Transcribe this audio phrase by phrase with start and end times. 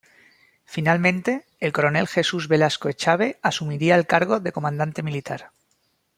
[0.65, 5.51] Finalmente, el coronel Jesús Velasco Echave asumiría el cargo de comandante militar.